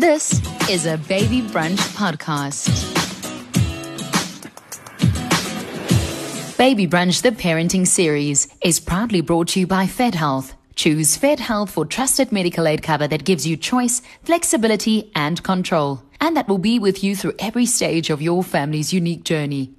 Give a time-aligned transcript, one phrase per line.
[0.00, 2.66] This is a Baby Brunch podcast.
[6.56, 10.54] Baby Brunch, the parenting series, is proudly brought to you by Fed Health.
[10.74, 16.02] Choose Fed Health for trusted medical aid cover that gives you choice, flexibility, and control,
[16.18, 19.74] and that will be with you through every stage of your family's unique journey.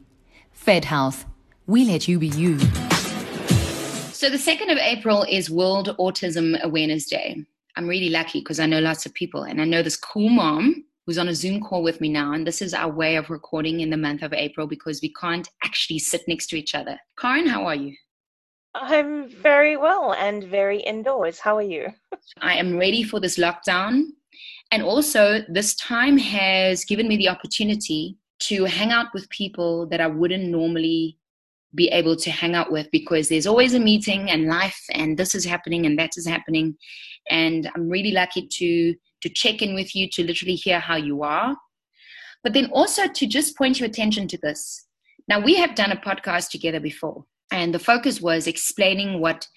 [0.52, 1.26] Fed Health,
[1.66, 2.60] we let you be you.
[4.12, 7.44] So, the 2nd of April is World Autism Awareness Day.
[7.76, 10.84] I'm really lucky because I know lots of people, and I know this cool mom
[11.06, 12.34] who's on a Zoom call with me now.
[12.34, 15.50] And this is our way of recording in the month of April because we can't
[15.64, 16.98] actually sit next to each other.
[17.20, 17.96] Karen, how are you?
[18.74, 21.40] I'm very well and very indoors.
[21.40, 21.88] How are you?
[22.42, 24.04] I am ready for this lockdown.
[24.72, 30.00] And also, this time has given me the opportunity to hang out with people that
[30.00, 31.18] I wouldn't normally
[31.76, 35.34] be able to hang out with because there's always a meeting and life and this
[35.34, 36.76] is happening and that is happening
[37.30, 41.24] and i'm really lucky to to check in with you to literally hear how you
[41.24, 41.56] are.
[42.44, 44.88] But then also to just point your attention to this.
[45.28, 49.48] Now we have done a podcast together before and the focus was explaining what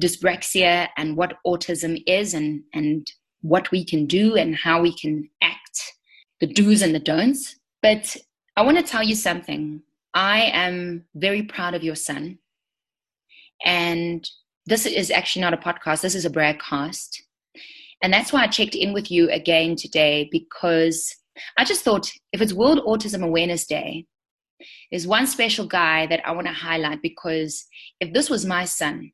[0.00, 3.10] dyspraxia and what autism is and and
[3.42, 5.94] what we can do and how we can act
[6.40, 7.56] the do's and the don'ts.
[7.82, 8.16] But
[8.56, 9.82] i want to tell you something.
[10.12, 12.38] I am very proud of your son.
[13.64, 14.28] And
[14.66, 17.22] this is actually not a podcast, this is a broadcast.
[18.02, 21.14] And that's why I checked in with you again today because
[21.58, 24.06] I just thought if it's World Autism Awareness Day,
[24.90, 27.66] there's one special guy that I want to highlight because
[28.00, 29.12] if this was my son,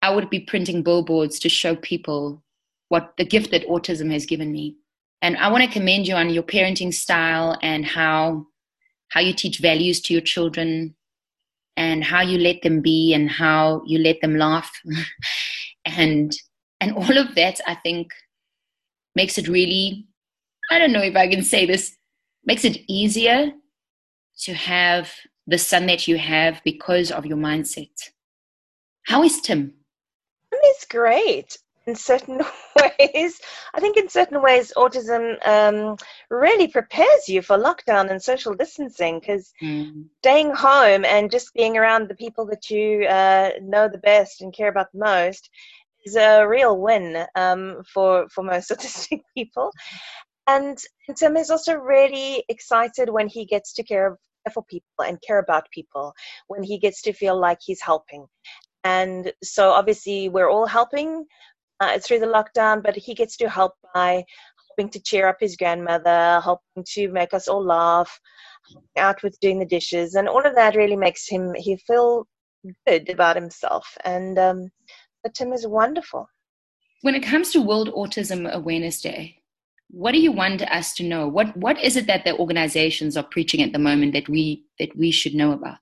[0.00, 2.42] I would be printing billboards to show people
[2.88, 4.76] what the gift that autism has given me.
[5.22, 8.46] And I want to commend you on your parenting style and how
[9.10, 10.96] how you teach values to your children
[11.76, 14.70] and how you let them be and how you let them laugh.
[15.84, 16.32] And
[16.80, 18.12] and all of that i think
[19.16, 20.06] makes it really
[20.70, 21.96] i don't know if i can say this
[22.44, 23.50] makes it easier
[24.38, 25.12] to have
[25.46, 28.10] the son that you have because of your mindset.
[29.06, 29.74] How is tim?
[30.50, 31.58] Tim is great.
[31.86, 32.40] In certain
[32.82, 33.40] ways.
[33.74, 35.96] I think in certain ways, autism um,
[36.30, 40.04] really prepares you for lockdown and social distancing because mm.
[40.18, 44.54] staying home and just being around the people that you uh, know the best and
[44.54, 45.50] care about the most
[46.04, 49.70] is a real win um, for for most autistic people.
[50.48, 50.76] And,
[51.06, 54.18] and Tim is also really excited when he gets to care
[54.52, 56.12] for people and care about people
[56.48, 58.26] when he gets to feel like he's helping
[58.84, 61.24] and so obviously we're all helping
[61.82, 64.24] uh, through the lockdown, but he gets to help by
[64.68, 68.20] helping to cheer up his grandmother, helping to make us all laugh,
[68.96, 72.26] out with doing the dishes, and all of that really makes him he feel
[72.86, 73.96] good about himself.
[74.04, 74.70] And um,
[75.22, 76.28] but Tim is wonderful.
[77.02, 79.38] When it comes to World Autism Awareness Day,
[79.88, 81.28] what do you want us to know?
[81.28, 84.96] What what is it that the organizations are preaching at the moment that we that
[84.96, 85.78] we should know about?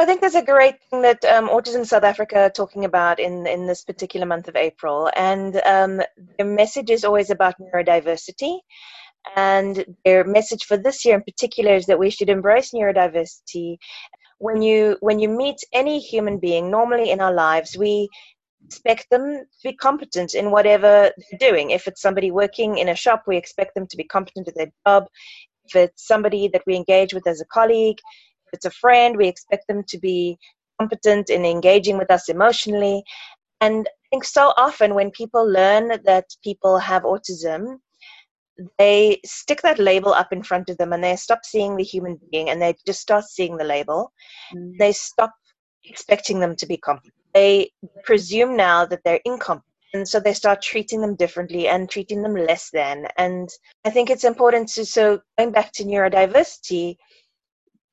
[0.00, 3.46] I think there's a great thing that um, Autism South Africa are talking about in,
[3.46, 5.10] in this particular month of April.
[5.16, 6.00] And um,
[6.36, 8.58] their message is always about neurodiversity.
[9.34, 13.78] And their message for this year in particular is that we should embrace neurodiversity.
[14.38, 18.08] When you, when you meet any human being, normally in our lives, we
[18.64, 21.70] expect them to be competent in whatever they're doing.
[21.70, 24.70] If it's somebody working in a shop, we expect them to be competent at their
[24.86, 25.06] job.
[25.64, 27.98] If it's somebody that we engage with as a colleague,
[28.52, 30.38] it's a friend, we expect them to be
[30.80, 33.02] competent in engaging with us emotionally.
[33.60, 37.78] And I think so often when people learn that people have autism,
[38.78, 42.18] they stick that label up in front of them and they stop seeing the human
[42.30, 44.12] being and they just start seeing the label.
[44.54, 44.78] Mm.
[44.78, 45.32] They stop
[45.84, 47.14] expecting them to be competent.
[47.34, 47.70] They
[48.04, 49.64] presume now that they're incompetent.
[49.94, 53.06] And so they start treating them differently and treating them less than.
[53.16, 53.48] And
[53.84, 56.96] I think it's important to, so going back to neurodiversity,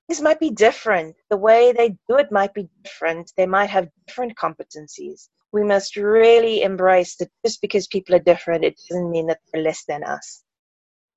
[0.07, 1.15] things might be different.
[1.29, 3.31] The way they do it might be different.
[3.37, 5.29] They might have different competencies.
[5.51, 9.63] We must really embrace that just because people are different, it doesn't mean that they're
[9.63, 10.43] less than us.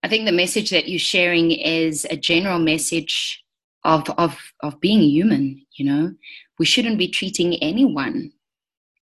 [0.03, 3.43] I think the message that you're sharing is a general message
[3.85, 6.13] of, of, of being human, you know.
[6.59, 8.33] We shouldn't be treating anyone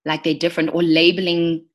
[0.06, 1.66] like they're different or labeling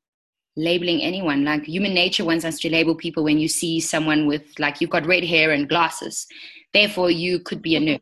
[0.61, 1.43] labeling anyone.
[1.43, 4.89] Like human nature wants us to label people when you see someone with like you've
[4.89, 6.27] got red hair and glasses
[6.73, 7.99] Therefore, you could be a nerd,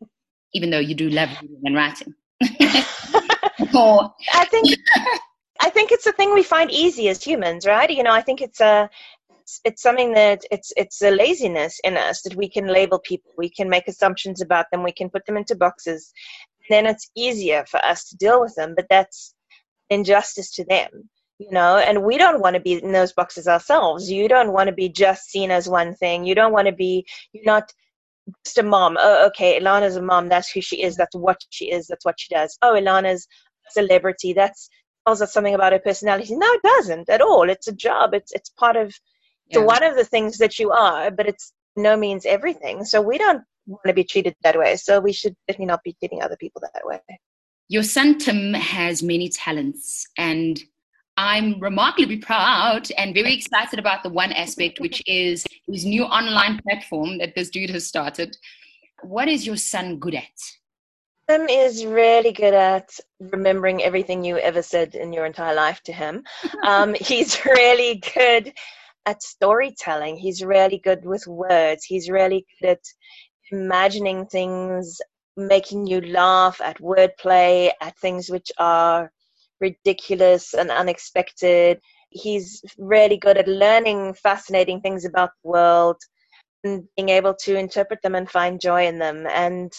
[0.54, 2.14] even though you do love reading and writing.
[3.74, 4.68] or, I think
[5.60, 7.90] I think it's a thing we find easy as humans, right?
[7.90, 8.88] You know, I think it's a
[9.64, 13.50] it's, something that it's it's a laziness in us that we can label people, we
[13.50, 16.12] can make assumptions about them, we can put them into boxes.
[16.68, 19.34] Then it's easier for us to deal with them, but that's
[19.90, 21.10] injustice to them.
[21.40, 24.10] You know and we don't want to be in those boxes ourselves.
[24.10, 26.26] You don't want to be just seen as one thing.
[26.26, 27.72] You don't want to be you're not
[28.44, 31.72] just a mom oh okay ilana's a mom that's who she is that's what she
[31.72, 32.58] is that's what she does.
[32.60, 33.26] Oh ilana's
[33.68, 34.68] a celebrity that's
[35.06, 36.36] tells us something about her personality.
[36.36, 37.48] No it doesn't at all.
[37.48, 38.12] It's a job.
[38.12, 38.94] It's it's part of
[39.48, 39.60] yeah.
[39.60, 42.84] it's one of the things that you are but it's no means everything.
[42.84, 44.76] So we don't want to be treated that way.
[44.76, 47.00] So we should definitely not be treating other people that way.
[47.68, 50.60] Your son tim has many talents and
[51.20, 56.58] I'm remarkably proud and very excited about the one aspect, which is his new online
[56.66, 58.38] platform that this dude has started.
[59.02, 60.38] What is your son good at?
[61.28, 62.88] Tim is really good at
[63.20, 66.24] remembering everything you ever said in your entire life to him.
[66.66, 68.52] Um, he's really good
[69.04, 70.16] at storytelling.
[70.16, 71.84] He's really good with words.
[71.84, 72.84] He's really good at
[73.52, 75.00] imagining things,
[75.36, 79.10] making you laugh at wordplay, at things which are
[79.60, 81.80] ridiculous and unexpected.
[82.10, 85.96] He's really good at learning fascinating things about the world
[86.64, 89.26] and being able to interpret them and find joy in them.
[89.26, 89.72] And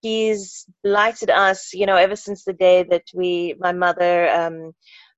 [0.00, 4.72] he's delighted us, you know, ever since the day that we, my mother, um,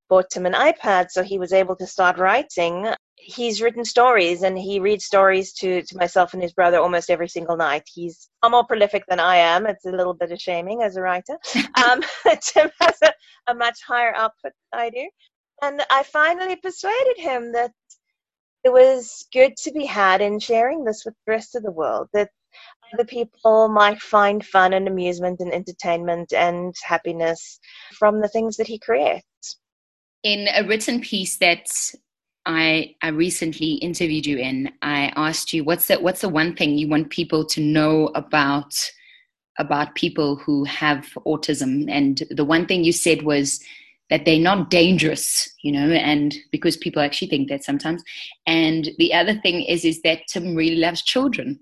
[0.09, 2.87] bought him an iPad so he was able to start writing.
[3.17, 7.29] He's written stories and he reads stories to, to myself and his brother almost every
[7.29, 7.85] single night.
[7.91, 9.67] He's far more prolific than I am.
[9.67, 11.39] It's a little bit of shaming as a writer.
[11.83, 12.03] Um,
[12.43, 13.13] Tim has a,
[13.49, 15.09] a much higher output than I do.
[15.63, 17.73] And I finally persuaded him that
[18.65, 22.09] it was good to be had in sharing this with the rest of the world,
[22.13, 22.31] that
[22.95, 27.59] other people might find fun and amusement and entertainment and happiness
[27.99, 29.27] from the things that he creates
[30.23, 31.69] in a written piece that
[32.47, 36.79] I I recently interviewed you in, I asked you what's the what's the one thing
[36.79, 38.75] you want people to know about
[39.59, 43.61] about people who have autism, and the one thing you said was
[44.11, 48.03] that they're not dangerous, you know, and because people actually think that sometimes.
[48.47, 51.61] And the other thing is is that Tim really loves children,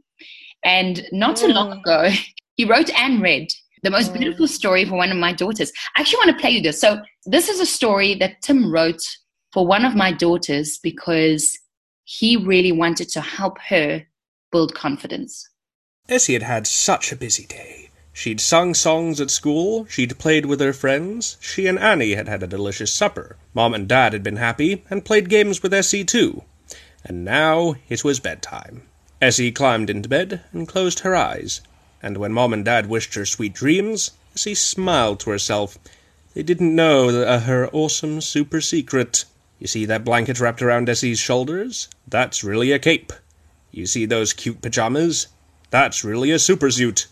[0.64, 1.81] and not too long mm.
[1.81, 2.10] ago
[2.56, 3.48] he wrote and read
[3.82, 5.72] the most beautiful story for one of my daughters.
[5.96, 6.78] I actually want to play you this.
[6.78, 9.02] So, this is a story that Tim wrote
[9.52, 11.58] for one of my daughters because
[12.04, 14.02] he really wanted to help her
[14.52, 15.48] build confidence.
[16.10, 17.88] Essie had had such a busy day.
[18.12, 22.42] She'd sung songs at school, she'd played with her friends, she and Annie had had
[22.42, 23.36] a delicious supper.
[23.54, 26.42] Mom and Dad had been happy and played games with Essie too.
[27.04, 28.82] And now it was bedtime.
[29.22, 31.60] Essie climbed into bed and closed her eyes
[32.02, 35.76] and when Mom and Dad wished her sweet dreams, Essie smiled to herself.
[36.34, 39.26] They didn't know uh, her awesome super secret.
[39.58, 41.88] You see that blanket wrapped around Essie's shoulders?
[42.08, 43.12] That's really a cape.
[43.70, 45.26] You see those cute pajamas?
[45.70, 47.06] That's really a super suit.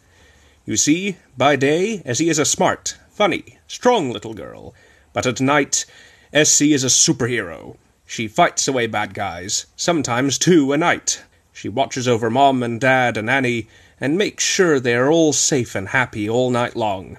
[0.66, 4.74] You see, by day, Essie is a smart, funny, strong little girl.
[5.12, 5.86] But at night,
[6.32, 7.76] Essie is a superhero.
[8.04, 11.22] She fights away bad guys, sometimes two a night.
[11.52, 13.68] She watches over Mom and Dad and Annie,
[14.00, 17.18] and makes sure they are all safe and happy all night long.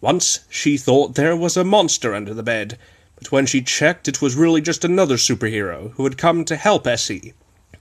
[0.00, 2.78] Once she thought there was a monster under the bed,
[3.16, 6.86] but when she checked, it was really just another superhero who had come to help
[6.86, 7.34] Essie.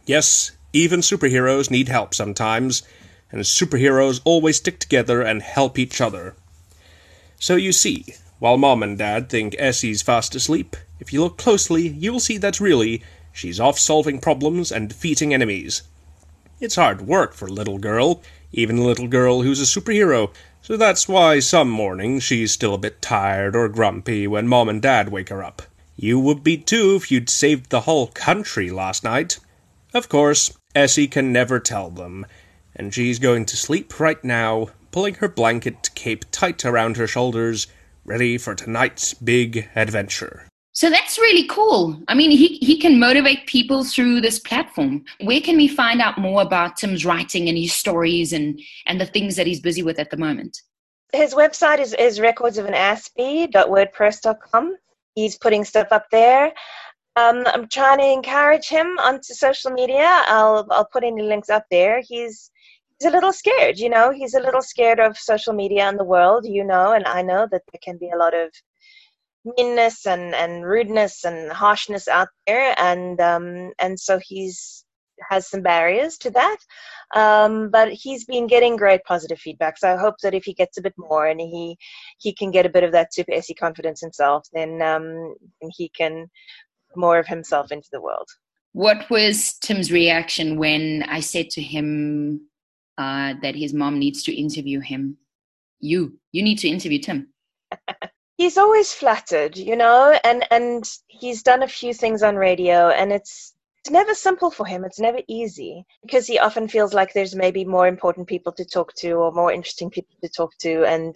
[0.06, 2.83] Yes, even superheroes need help sometimes,
[3.31, 6.35] and superheroes always stick together and help each other.
[7.39, 8.05] So you see,
[8.39, 12.37] while Mom and Dad think Essie's fast asleep, if you look closely, you will see
[12.37, 15.83] that really she's off solving problems and defeating enemies.
[16.59, 21.07] It's hard work for little girl, even a little girl who's a superhero, so that's
[21.07, 25.30] why some mornings she's still a bit tired or grumpy when Mom and Dad wake
[25.30, 25.61] her up.
[25.95, 29.39] You would be too if you'd saved the whole country last night.
[29.94, 32.25] Of course, Essie can never tell them,
[32.80, 37.68] and she's going to sleep right now, pulling her blanket cape tight around her shoulders,
[38.06, 40.45] ready for tonight's big adventure.
[40.71, 42.02] So that's really cool.
[42.07, 45.04] I mean, he, he can motivate people through this platform.
[45.19, 49.06] Where can we find out more about Tim's writing and his stories and, and the
[49.06, 50.62] things that he's busy with at the moment?
[51.12, 54.76] His website is, is recordsofanAspie.wordpress.com.
[55.16, 56.54] He's putting stuff up there.
[57.18, 60.24] Um, I'm trying to encourage him onto social media.
[60.28, 62.02] I'll, I'll put any links up there.
[62.07, 62.50] He's
[62.99, 64.11] he's a little scared, you know.
[64.11, 67.47] He's a little scared of social media and the world, you know, and I know
[67.51, 68.49] that there can be a lot of
[69.57, 74.85] meanness and, and rudeness and harshness out there, and um, and so he's
[75.29, 76.57] has some barriers to that.
[77.13, 79.77] Um, but he's been getting great positive feedback.
[79.77, 81.77] So I hope that if he gets a bit more and he
[82.19, 85.35] he can get a bit of that super Essie confidence himself, then um,
[85.71, 86.27] he can
[86.95, 88.27] more of himself into the world.
[88.73, 92.49] What was Tim's reaction when I said to him
[92.99, 95.18] uh, that his mom needs to interview him?
[95.79, 97.29] You, you need to interview Tim.
[98.39, 103.11] he's always flattered, you know, and and he's done a few things on radio, and
[103.11, 104.85] it's it's never simple for him.
[104.85, 108.94] It's never easy because he often feels like there's maybe more important people to talk
[108.95, 111.15] to or more interesting people to talk to, and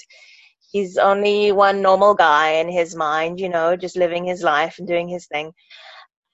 [0.72, 4.88] he's only one normal guy in his mind, you know, just living his life and
[4.88, 5.54] doing his thing.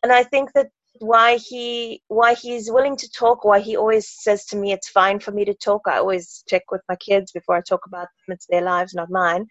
[0.02, 4.46] And I think that why he why he's willing to talk why he always says
[4.46, 5.82] to me it's fine for me to talk.
[5.88, 8.34] I always check with my kids before i talk about them.
[8.36, 9.48] It's their lives not mine.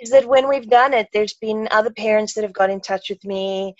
[0.00, 3.08] Is that when we've done it there's been other parents that have got in touch
[3.10, 3.74] with me.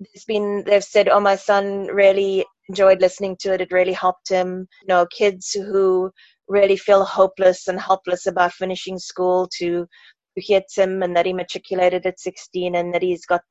[0.00, 3.60] There's been they've said oh my son really enjoyed listening to it.
[3.60, 4.66] It really helped him.
[4.82, 6.10] You know kids who
[6.48, 9.86] really feel hopeless and helpless about finishing school to
[10.34, 13.42] to hear him and that he matriculated at 16 and that he's got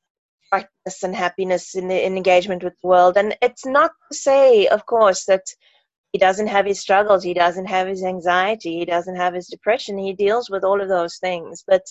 [0.50, 3.18] brightness and happiness in the in engagement with the world.
[3.18, 5.44] And it's not to say, of course, that
[6.14, 9.98] he doesn't have his struggles, he doesn't have his anxiety, he doesn't have his depression.
[9.98, 11.84] He deals with all of those things, but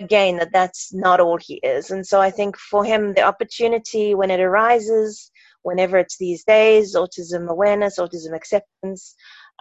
[0.00, 1.90] again, that that's not all he is.
[1.90, 5.30] And so I think for him, the opportunity when it arises,
[5.62, 9.14] whenever it's these days, autism awareness, autism acceptance.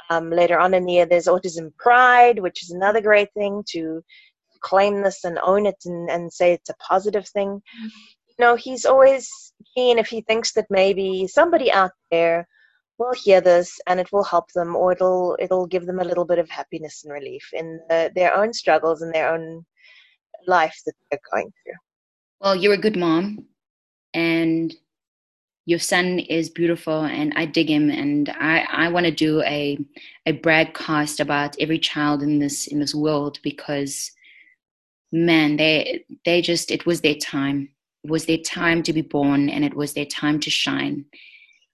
[0.09, 4.03] Um, later on in the year, there's autism pride, which is another great thing to
[4.61, 7.61] claim this and own it and, and say it's a positive thing.
[8.37, 9.29] You know, he's always
[9.75, 12.47] keen if he thinks that maybe somebody out there
[12.97, 16.25] will hear this and it will help them or it'll it'll give them a little
[16.25, 19.65] bit of happiness and relief in the, their own struggles and their own
[20.47, 21.73] life that they're going through.
[22.39, 23.45] Well, you're a good mom
[24.13, 24.73] and
[25.65, 29.77] your son is beautiful and I dig him and I, I want to do a
[30.25, 34.11] a broadcast about every child in this in this world because
[35.11, 37.69] man they they just it was their time
[38.03, 41.05] was their time to be born and it was their time to shine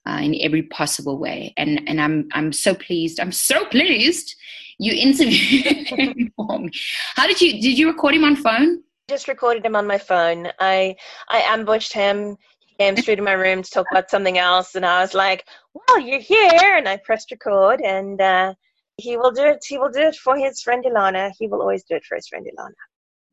[0.06, 1.52] uh, in every possible way.
[1.56, 3.20] And and I'm I'm so pleased.
[3.20, 4.34] I'm so pleased
[4.78, 6.32] you interviewed him.
[7.14, 8.82] How did you did you record him on phone?
[9.08, 10.48] Just recorded him on my phone.
[10.58, 10.96] I
[11.28, 12.36] I ambushed him.
[12.60, 15.46] He came straight to my room to talk about something else, and I was like,
[15.74, 18.54] "Well, you're here," and I pressed record, and uh,
[18.96, 19.58] he will do it.
[19.66, 21.32] He will do it for his friend Ilana.
[21.38, 22.80] He will always do it for his friend Ilana.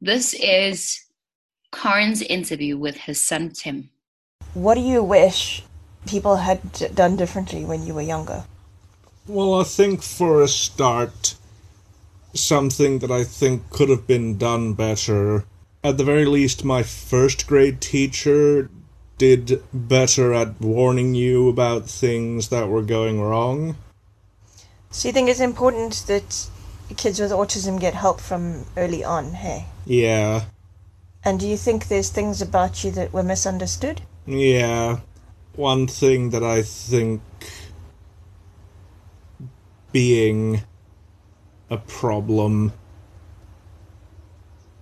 [0.02, 1.07] This is
[1.72, 3.90] Corin's interview with his son Tim.
[4.54, 5.64] What do you wish
[6.08, 8.46] people had done differently when you were younger?
[9.28, 11.36] Well, I think for a start,
[12.34, 15.46] something that I think could have been done better.
[15.84, 18.70] At the very least, my first grade teacher
[19.18, 23.76] did better at warning you about things that were going wrong.
[24.92, 26.48] So you think it's important that
[26.96, 29.66] kids with autism get help from early on, hey?
[29.86, 30.46] Yeah.
[31.28, 34.00] And do you think there's things about you that were misunderstood?
[34.26, 35.00] Yeah.
[35.58, 37.22] One thing that I think
[39.92, 40.62] being
[41.70, 42.72] a problem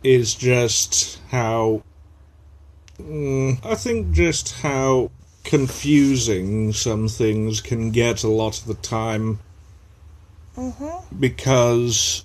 [0.03, 1.81] is just how.
[3.01, 5.09] Mm, I think just how
[5.43, 9.39] confusing some things can get a lot of the time.
[10.55, 11.19] Mm-hmm.
[11.19, 12.23] Because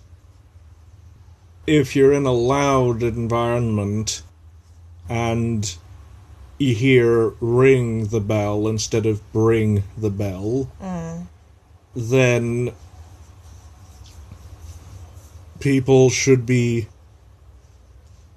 [1.70, 4.22] if you're in a loud environment
[5.08, 5.76] and
[6.58, 11.24] you hear ring the bell instead of bring the bell, mm.
[11.94, 12.72] then
[15.60, 16.88] people should be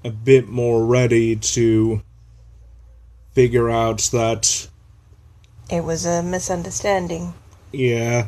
[0.03, 2.03] a bit more ready to
[3.31, 4.67] figure out that
[5.71, 7.33] it was a misunderstanding.
[7.71, 8.27] Yeah.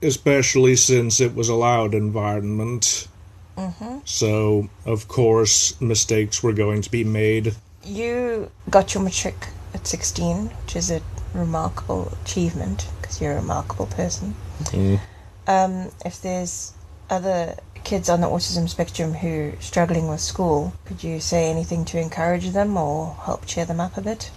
[0.00, 3.08] Especially since it was a loud environment.
[3.56, 3.98] Mm-hmm.
[4.04, 7.54] So, of course, mistakes were going to be made.
[7.84, 11.02] You got your matric at 16, which is a
[11.34, 14.34] remarkable achievement because you're a remarkable person.
[14.60, 15.00] Mm.
[15.46, 16.72] Um, if there's
[17.10, 21.84] other kids on the autism spectrum who are struggling with school, could you say anything
[21.86, 24.30] to encourage them or help cheer them up a bit?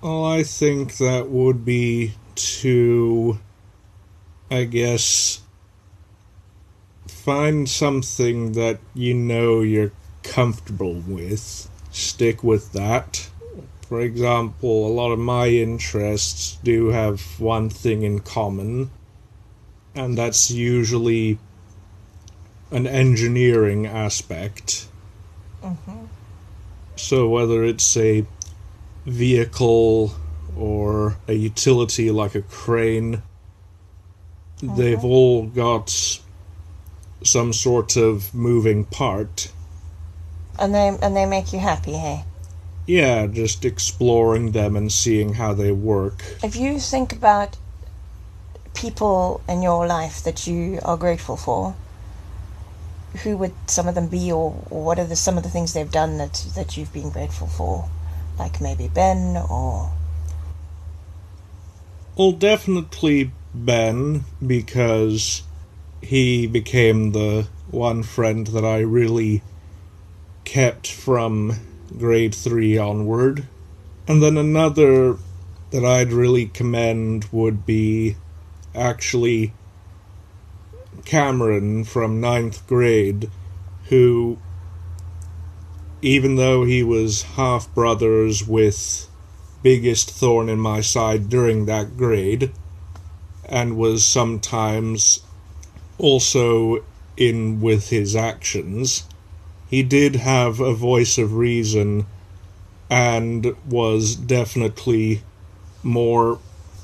[0.00, 3.38] Well, I think that would be to,
[4.50, 5.41] I guess,
[7.24, 9.92] find something that you know you're
[10.24, 11.68] comfortable with.
[11.92, 13.28] Stick with that.
[13.86, 18.90] For example, a lot of my interests do have one thing in common,
[19.94, 21.38] and that's usually
[22.72, 24.88] an engineering aspect.
[25.62, 26.06] Mm-hmm.
[26.96, 28.26] So, whether it's a
[29.06, 30.14] vehicle
[30.56, 33.22] or a utility like a crane,
[34.58, 34.76] mm-hmm.
[34.76, 36.20] they've all got
[37.26, 39.52] some sort of moving part.
[40.58, 42.24] And they and they make you happy, hey?
[42.86, 46.24] Yeah, just exploring them and seeing how they work.
[46.42, 47.56] If you think about
[48.74, 51.76] people in your life that you are grateful for,
[53.22, 55.74] who would some of them be, or, or what are the, some of the things
[55.74, 57.88] they've done that that you've been grateful for,
[58.38, 59.92] like maybe Ben or
[62.16, 65.42] Well, definitely Ben, because
[66.02, 69.42] he became the one friend that I really
[70.44, 71.54] kept from
[71.96, 73.46] grade three onward.
[74.06, 75.16] And then another
[75.70, 78.16] that I'd really commend would be
[78.74, 79.54] actually
[81.04, 83.30] Cameron from ninth grade,
[83.88, 84.38] who,
[86.02, 89.08] even though he was half brothers with
[89.62, 92.52] biggest thorn in my side during that grade,
[93.46, 95.20] and was sometimes
[96.02, 96.84] also
[97.16, 99.04] in with his actions,
[99.70, 102.04] he did have a voice of reason
[102.90, 105.22] and was definitely
[105.82, 106.38] more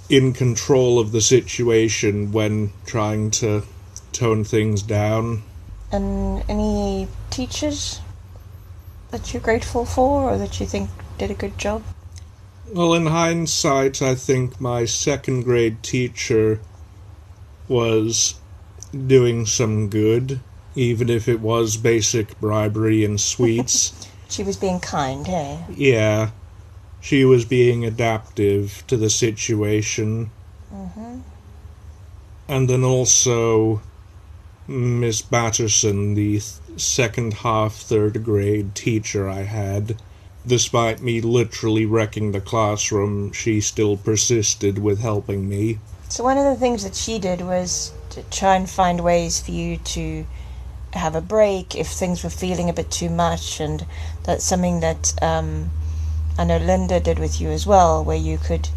[0.08, 3.62] in control of the situation when trying to
[4.12, 5.42] tone things down.
[5.90, 8.00] and any teachers
[9.10, 11.82] that you're grateful for or that you think did a good job.
[12.72, 16.60] Well, in hindsight, I think my second grade teacher
[17.68, 18.34] was
[18.92, 20.40] doing some good,
[20.74, 24.06] even if it was basic bribery and sweets.
[24.30, 25.64] She was being kind, hey?
[25.74, 26.32] yeah,
[27.00, 30.30] she was being adaptive to the situation.
[30.70, 31.20] Mm-hmm.
[32.46, 33.80] And then also
[34.66, 36.42] Miss Batterson, the th-
[36.76, 39.96] second half third grade teacher I had.
[40.46, 45.78] Despite me literally wrecking the classroom, she still persisted with helping me.
[46.10, 49.50] So one of the things that she did was to try and find ways for
[49.50, 50.26] you to
[50.94, 53.84] have a break if things were feeling a bit too much, and
[54.24, 55.70] that's something that um,
[56.38, 58.68] I know Linda did with you as well, where you could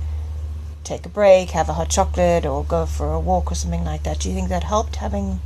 [0.84, 4.04] take a break, have a hot chocolate, or go for a walk or something like
[4.04, 4.20] that.
[4.20, 5.40] Do you think that helped having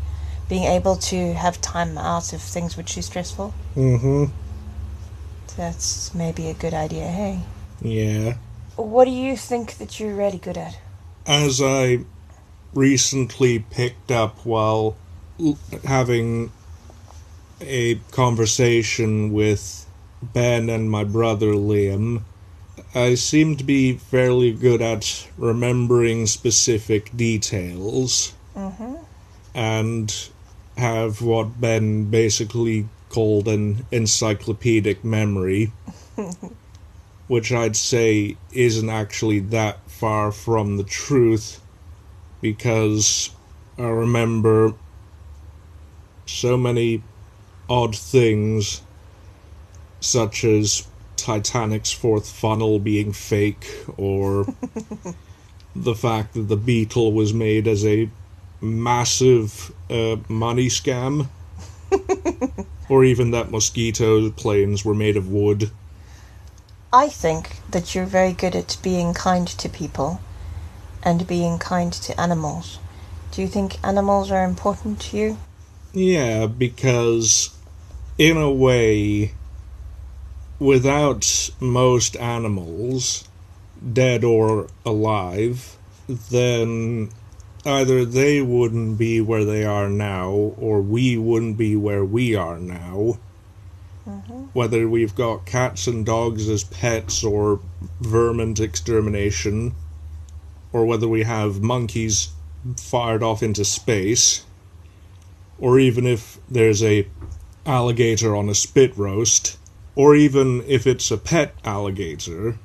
[0.48, 3.54] being able to have time out if things were too stressful?
[3.76, 4.26] Mm-hmm.
[5.58, 7.08] That's maybe a good idea.
[7.08, 7.40] Hey,
[7.82, 8.34] Yeah.
[8.76, 10.78] what do you think that you're really good at?
[11.26, 12.00] As I
[12.76, 14.96] recently picked up while
[15.86, 16.52] having
[17.62, 19.86] a conversation with
[20.22, 22.22] Ben and my brother Liam,
[22.94, 28.96] I seem to be fairly good at remembering specific details mm-hmm.
[29.54, 30.30] and
[30.78, 35.72] have what Ben basically called an encyclopedic memory,
[37.28, 41.62] which I'd say isn't actually that far from the truth
[42.46, 43.32] because
[43.76, 44.76] I remember
[46.28, 47.02] so many
[47.68, 48.84] odd things,
[50.00, 53.66] such as Titanic's fourth funnel being fake,
[53.98, 54.46] or
[55.76, 58.12] the fact that the Beetle was made as a
[58.62, 61.30] massive uh, money scam,
[62.90, 65.72] or even that mosquito planes were made of wood.
[66.94, 70.22] I think that you're very good at being kind to people
[71.06, 72.80] and being kind to animals.
[73.32, 75.38] Do you think animals are important to you?
[75.94, 77.56] Yeah, because
[78.18, 79.32] in a way,
[80.60, 83.28] without most animals,
[83.94, 87.10] dead or alive, then
[87.66, 92.58] either they wouldn't be where they are now, or we wouldn't be where we are
[92.58, 93.18] now.
[94.08, 94.44] Mm-hmm.
[94.54, 97.60] Whether we've got cats and dogs as pets, or
[98.00, 99.76] vermin extermination,
[100.76, 102.34] or whether we have monkeys
[102.76, 104.44] fired off into space
[105.58, 107.08] or even if there's a
[107.66, 109.58] alligator on a spit roast,
[109.96, 112.58] or even if it's a pet alligator,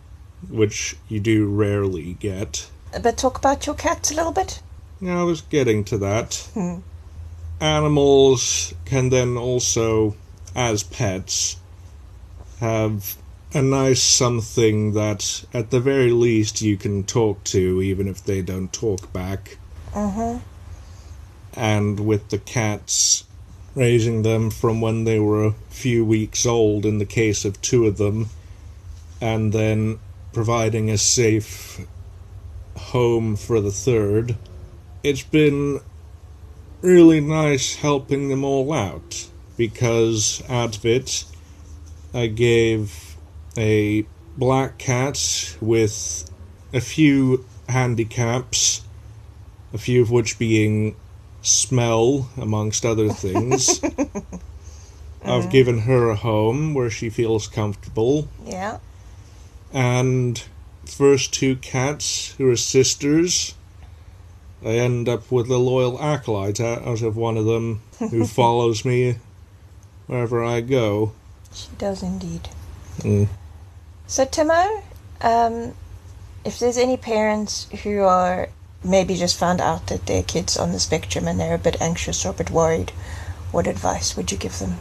[0.49, 2.69] which you do rarely get.
[3.01, 4.61] But talk about your cats a little bit.
[5.01, 6.49] Yeah, I was getting to that.
[6.55, 6.79] Hmm.
[7.61, 10.17] Animals can then also,
[10.57, 11.59] as pets,
[12.59, 13.17] have
[13.53, 18.43] a nice something that, at the very least, you can talk to, even if they
[18.43, 19.59] don't talk back.
[19.93, 20.39] Mm-hmm.
[21.55, 23.25] And with the cats,
[23.75, 27.87] raising them from when they were a few weeks old, in the case of two
[27.87, 28.29] of them,
[29.21, 29.99] and then
[30.33, 31.81] providing a safe
[32.77, 34.37] home for the third,
[35.03, 35.81] it's been
[36.83, 41.25] really nice helping them all out because out of it,
[42.15, 43.10] I gave
[43.57, 46.31] a black cat with
[46.73, 48.83] a few handicaps,
[49.73, 50.97] a few of which being
[51.43, 53.81] smell, amongst other things.
[55.25, 58.79] I've given her a home where she feels comfortable, Yeah.
[59.73, 60.43] and
[60.87, 63.55] first two cats who are sisters.
[64.65, 68.85] I end up with a loyal acolyte out out of one of them who follows
[68.85, 69.17] me
[70.07, 71.13] wherever I go.
[71.53, 72.49] She does indeed.
[72.99, 73.29] Mm.
[74.11, 74.83] So, Timo,
[75.21, 75.73] um,
[76.45, 78.49] if there's any parents who are
[78.83, 82.27] maybe just found out that their kid's on the spectrum and they're a bit anxious
[82.27, 82.91] or a bit worried,
[83.53, 84.81] what advice would you give them?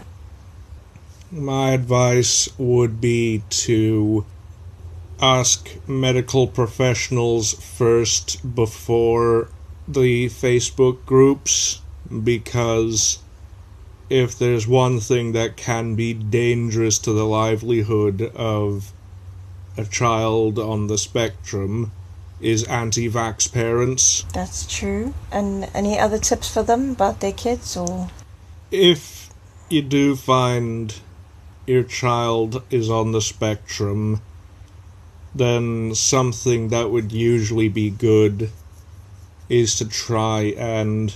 [1.31, 4.25] My advice would be to
[5.21, 9.49] ask medical professionals first before
[9.87, 11.81] the Facebook groups
[12.23, 13.19] because
[14.09, 18.91] if there's one thing that can be dangerous to the livelihood of
[19.79, 21.91] a child on the spectrum
[22.41, 24.25] is anti-vax parents.
[24.33, 25.13] That's true.
[25.31, 28.09] And any other tips for them about their kids or
[28.71, 29.29] If
[29.69, 30.93] you do find
[31.65, 34.21] your child is on the spectrum,
[35.33, 38.51] then something that would usually be good
[39.47, 41.13] is to try and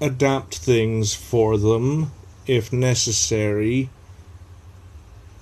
[0.00, 2.12] adapt things for them
[2.46, 3.88] if necessary.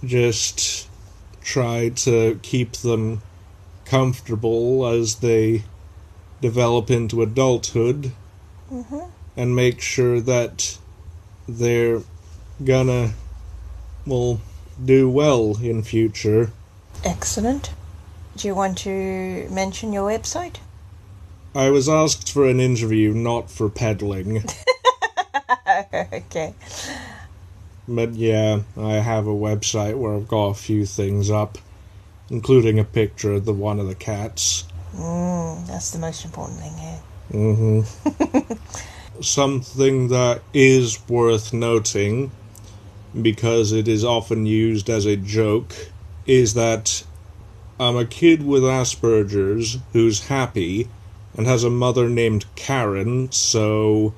[0.05, 0.90] Just
[1.43, 3.23] try to keep them
[3.85, 5.65] comfortable as they
[6.41, 8.13] develop into adulthood
[8.73, 9.09] Mhm.
[9.37, 10.79] and make sure that
[11.49, 12.03] they're
[12.65, 13.13] gonna
[14.07, 14.41] will
[14.83, 16.53] do well in future.
[17.05, 17.71] excellent.
[18.37, 20.57] Do you want to mention your website?
[21.55, 24.45] I was asked for an interview, not for peddling.
[26.13, 26.55] okay.
[27.89, 31.59] But yeah, I have a website where I've got a few things up,
[32.29, 34.65] including a picture of the one of the cats.
[34.95, 37.01] Mm, that's the most important thing here.
[37.31, 38.53] hmm
[39.23, 42.31] Something that is worth noting,
[43.21, 45.75] because it is often used as a joke,
[46.27, 47.05] is that
[47.79, 50.89] I'm a kid with Asperger's who's happy
[51.37, 54.15] and has a mother named Karen, so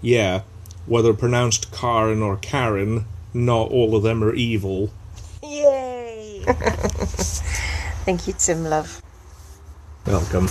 [0.00, 0.42] yeah,
[0.86, 4.90] whether pronounced Karen or Karen, not all of them are evil.
[5.42, 6.44] Yay!
[8.04, 9.02] Thank you, Tim Love.
[10.06, 10.46] Welcome.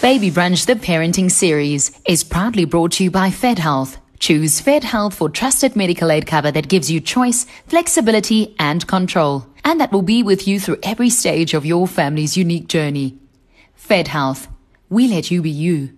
[0.00, 3.98] Baby Brunch, the parenting series, is proudly brought to you by Fed Health.
[4.18, 9.46] Choose Fed Health for trusted medical aid cover that gives you choice, flexibility, and control.
[9.64, 13.18] And that will be with you through every stage of your family's unique journey.
[13.74, 14.48] Fed Health.
[14.88, 15.90] We let you be you.